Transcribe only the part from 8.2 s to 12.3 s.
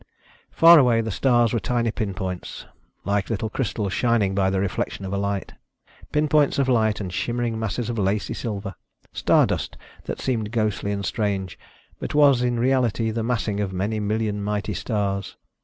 silver... star dust that seemed ghostly and strange, but